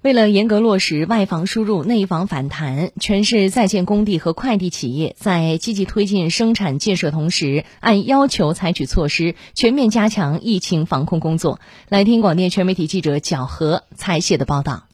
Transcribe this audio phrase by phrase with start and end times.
[0.00, 11.58] 为了严格落实外防输入、内防反弹，全市在建工地和快递企业在积极推进生产建设同时，按要求采取措施，全面加强疫情防控工作。
[11.88, 14.87] 来听广电全媒体记者角和采写的报道。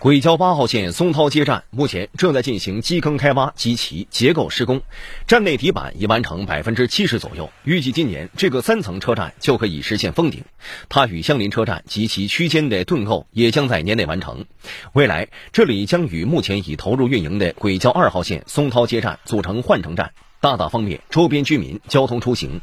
[0.00, 4.80] 轨交八号线松涛街站目前正在进行基坑开挖及其结构施工，
[5.26, 7.50] 站内底板已完成百分之七十左右。
[7.64, 10.42] 预计今年这个三层车站就可以实现封顶。
[10.88, 14.46] 它与相邻车站及其区间的盾构也将在年内完成。
[14.94, 22.62] 未来这里将与目前已投入运营的轨交二号线松涛街站组成换乘站，大大方便周边居民交通出行。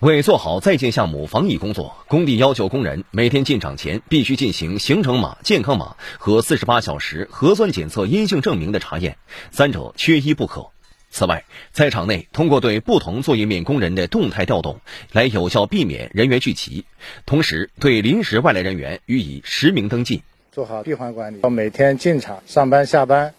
[0.00, 9.18] 为做好在建项目防疫工作，工地要求工人每天进场前必须进行行程码、健康码和四十八小时核酸检测阴性证明的查验，
[9.50, 10.68] 三者缺一不可。
[11.10, 14.80] 此外，在场内通过对不同作业面工人的动态调动，
[15.12, 16.86] 来有效避免人员聚集，
[17.26, 21.46] 同时对临时外来人员予以实名登记，做好闭环管理。
[21.50, 23.34] 每天进场、上班、下班，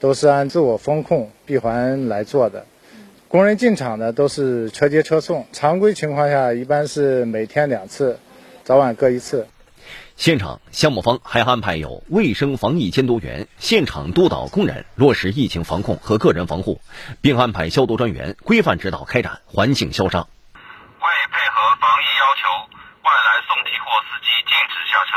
[0.00, 2.66] 都是按自我风控闭环来做的。
[3.30, 5.46] 工人进场呢，都是车接车送。
[5.52, 8.18] 常规情况下，一般是每天两次，
[8.64, 9.46] 早晚各一次。
[10.16, 16.80] 现场项目方还安排有卫生防疫监督员现场督导工人落实疫情防控和个人防护，
[17.22, 20.26] 并安排消毒专员规范指导开展环境消杀。
[20.26, 22.42] 为配合防疫要求，
[23.06, 25.14] 外来送提货司机禁止下车，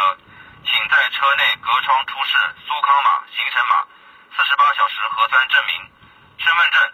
[0.62, 3.90] 请在车内隔窗出示苏康码、行程码、
[4.38, 5.74] 四十八小时核酸证明、
[6.38, 6.93] 身份证。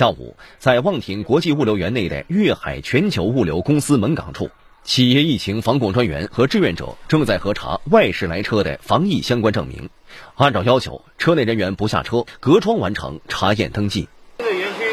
[0.00, 4.48] 下午，在望亭国际物流园内的粤海全球物流公司门岗处，
[4.82, 9.90] 企业疫情防控专员和志愿者正在核查外市来车的防疫相关证明。
[10.36, 14.08] 按照要求，车内人员不下车，隔窗完成查验登记。
[14.38, 14.90] 这个园区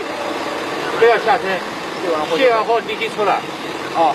[0.99, 1.43] 不要下车，
[2.35, 3.35] 卸完货立即出来。
[3.95, 4.13] 啊。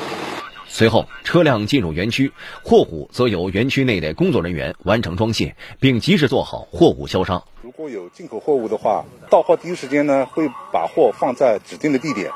[0.75, 2.33] 随后，车辆进入园区，
[2.65, 7.43] 货物则由园区内的工作人员完成装卸，并及时做好货物消杀。
[7.61, 12.31] 如果有进口货物的话，到货第一时间呢，会把货放在指定的地点，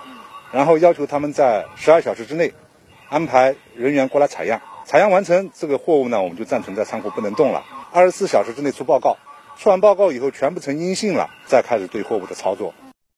[0.52, 2.52] 然后要求他们在十二小时之内
[3.08, 4.60] 安排人员过来采样。
[4.84, 7.64] 采样完成，这个货物呢，我们就暂存在仓库不能动了。
[7.91, 9.16] 二十四小时之内出报告，
[9.58, 12.75] 出完报告以后全部呈阴性了，再开始对货物的操作。